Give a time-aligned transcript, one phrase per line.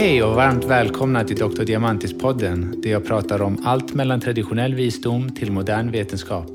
[0.00, 1.62] Hej och varmt välkomna till Dr.
[1.62, 6.46] Diamantis-podden där jag pratar om allt mellan traditionell visdom till modern vetenskap.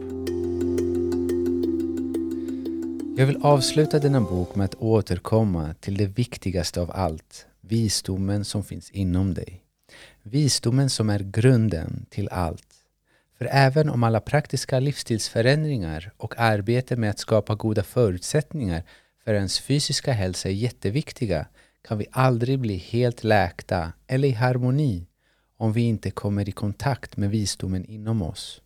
[3.18, 8.64] Jag vill avsluta denna bok med att återkomma till det viktigaste av allt, visdomen som
[8.64, 9.62] finns inom dig.
[10.24, 12.74] Visdomen som är grunden till allt.
[13.38, 18.84] För även om alla praktiska livsstilsförändringar och arbete med att skapa goda förutsättningar
[19.24, 21.46] för ens fysiska hälsa är jätteviktiga
[21.86, 25.08] kan vi aldrig bli helt läkta eller i harmoni
[25.58, 28.62] om vi inte kommer i kontakt med visdomen inom oss.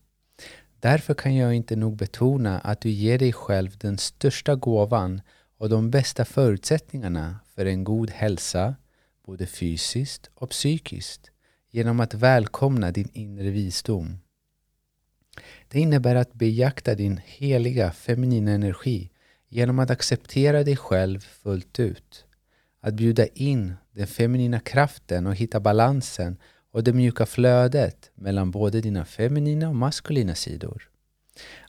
[0.80, 5.22] Därför kan jag inte nog betona att du ger dig själv den största gåvan
[5.58, 8.76] och de bästa förutsättningarna för en god hälsa,
[9.26, 11.32] både fysiskt och psykiskt,
[11.72, 14.18] genom att välkomna din inre visdom.
[15.68, 19.12] Det innebär att bejakta din heliga feminina energi
[19.50, 22.26] genom att acceptera dig själv fullt ut.
[22.82, 26.38] Att bjuda in den feminina kraften och hitta balansen
[26.72, 30.90] och det mjuka flödet mellan både dina feminina och maskulina sidor.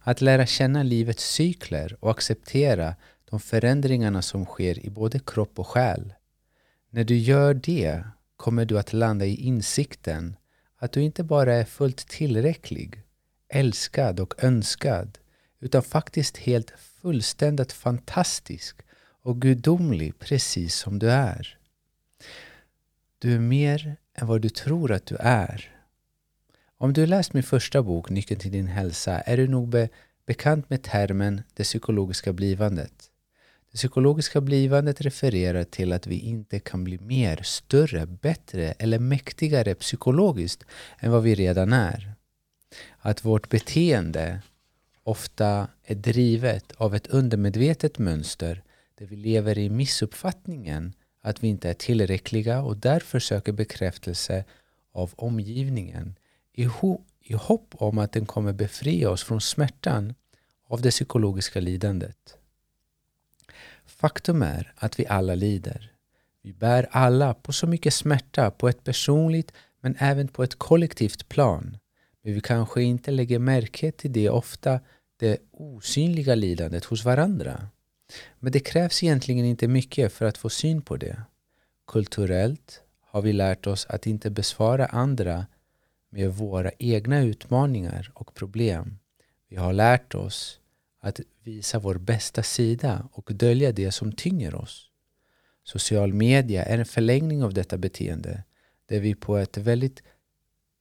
[0.00, 2.94] Att lära känna livets cykler och acceptera
[3.30, 6.14] de förändringarna som sker i både kropp och själ.
[6.91, 8.02] När du gör det
[8.36, 10.36] kommer du att landa i insikten
[10.78, 13.02] att du inte bara är fullt tillräcklig,
[13.48, 15.19] älskad och önskad
[15.61, 18.77] utan faktiskt helt fullständigt fantastisk
[19.23, 21.59] och gudomlig precis som du är.
[23.19, 25.77] Du är mer än vad du tror att du är.
[26.77, 29.89] Om du läst min första bok, Nyckeln till din hälsa, är du nog be
[30.27, 33.11] bekant med termen det psykologiska blivandet.
[33.71, 39.75] Det psykologiska blivandet refererar till att vi inte kan bli mer, större, bättre eller mäktigare
[39.75, 40.65] psykologiskt
[40.98, 42.13] än vad vi redan är.
[42.98, 44.41] Att vårt beteende
[45.03, 48.63] ofta är drivet av ett undermedvetet mönster
[49.00, 54.44] där vi lever i missuppfattningen att vi inte är tillräckliga och därför söker bekräftelse
[54.92, 56.14] av omgivningen
[56.52, 60.14] i, ho i hopp om att den kommer befria oss från smärtan
[60.66, 62.36] av det psykologiska lidandet.
[63.86, 65.92] Faktum är att vi alla lider.
[66.42, 71.28] Vi bär alla på så mycket smärta på ett personligt men även på ett kollektivt
[71.28, 71.78] plan.
[72.22, 74.80] Men vi kanske inte lägger märke till det ofta,
[75.17, 77.68] det osynliga lidandet hos varandra.
[78.39, 81.23] Men det krävs egentligen inte mycket för att få syn på det.
[81.87, 85.47] Kulturellt har vi lärt oss att inte besvara andra
[86.11, 88.98] med våra egna utmaningar och problem.
[89.48, 90.61] Vi har lärt oss
[91.01, 94.91] att visa vår bästa sida och dölja det som tynger oss.
[95.65, 98.45] Social media är en förlängning av detta beteende
[98.87, 100.03] där vi på ett väldigt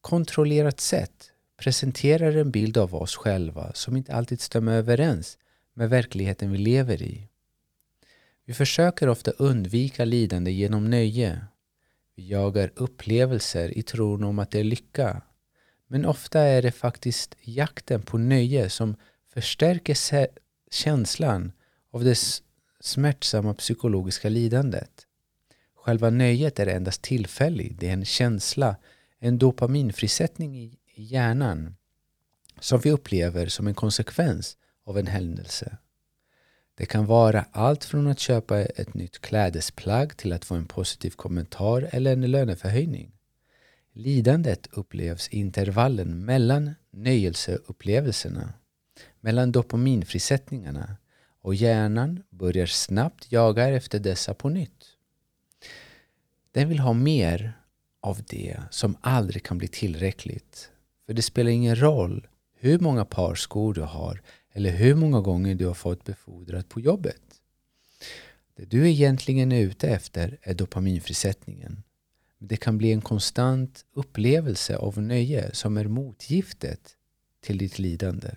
[0.01, 5.37] kontrollerat sätt presenterar en bild av oss själva som inte alltid stämmer överens
[5.79, 7.27] med verkligheten vi lever i.
[8.45, 11.41] Vi försöker ofta undvika lidande genom nöje.
[12.15, 15.21] Vi jagar upplevelser i tron om att det är lycka.
[15.87, 18.95] Men ofta är det faktiskt jakten på nöje som
[19.33, 20.27] förstärker
[20.71, 21.51] känslan
[21.91, 22.19] av det
[22.79, 25.07] smärtsamma psykologiska lidandet.
[25.75, 27.79] Själva nöjet är endast tillfälligt.
[27.79, 28.75] Det är en känsla,
[29.19, 31.75] en dopaminfrisättning i hjärnan
[32.59, 35.77] som vi upplever som en konsekvens av en händelse.
[36.75, 41.09] Det kan vara allt från att köpa ett nytt klädesplagg till att få en positiv
[41.09, 43.11] kommentar eller en löneförhöjning.
[43.93, 48.53] Lidandet upplevs i intervallen mellan nöjelseupplevelserna,
[49.19, 50.97] mellan dopaminfrisättningarna
[51.41, 54.85] och hjärnan börjar snabbt jaga efter dessa på nytt.
[56.51, 57.53] Den vill ha mer
[58.01, 60.71] av det som aldrig kan bli tillräckligt.
[61.05, 64.21] För det spelar ingen roll hur många par skor du har
[64.53, 67.21] eller hur många gånger du har fått befordrat på jobbet.
[68.55, 71.83] Det du egentligen är ute efter är dopaminfrisättningen.
[72.39, 76.95] Det kan bli en konstant upplevelse av nöje som är motgiftet
[77.41, 78.29] till ditt lidande.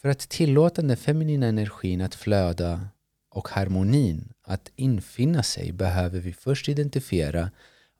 [0.00, 2.88] För att tillåta den feminina energin att flöda
[3.30, 7.50] och harmonin att infinna sig behöver vi först identifiera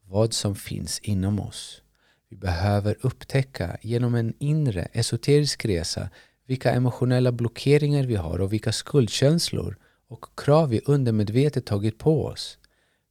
[0.05, 1.83] vad som finns inom oss.
[2.31, 6.11] Vi behöver upptäcka genom en inre esoterisk resa
[6.49, 9.77] vilka emotionella blockeringar vi har och vilka skuldkänslor
[10.09, 12.59] och krav vi undermedvetet tagit på oss.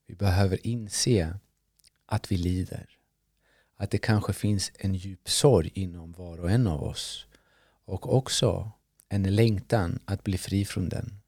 [0.07, 1.39] Vi behöver inse
[2.06, 2.89] att vi lider.
[3.75, 7.25] Att det kanske finns en djup sorg inom var och en av oss.
[7.86, 8.72] Och också
[9.10, 11.22] en längtan att bli fri från den.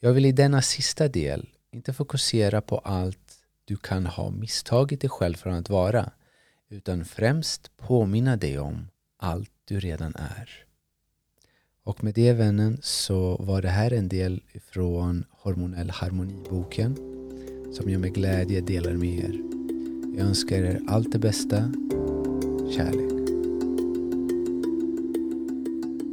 [0.00, 5.10] Jag vill i denna sista del inte fokusera på allt du kan ha misstagit dig
[5.10, 6.12] själv från att vara
[6.68, 10.66] utan främst påminna dig om allt du redan är.
[11.84, 16.96] Och med det vännen så var det här en del från Hormonell harmoni-boken
[17.72, 19.40] som jag med glädje delar med er.
[20.16, 21.72] Jag önskar er allt det bästa.
[22.76, 23.11] Kärlek.